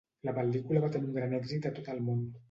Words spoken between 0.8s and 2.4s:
va tenir un gran èxit a tot el món.